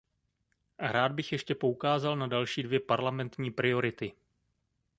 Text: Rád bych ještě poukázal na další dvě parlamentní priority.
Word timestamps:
Rád 0.79 1.11
bych 1.11 1.31
ještě 1.31 1.55
poukázal 1.55 2.17
na 2.17 2.27
další 2.27 2.63
dvě 2.63 2.79
parlamentní 2.79 3.51
priority. 3.51 4.13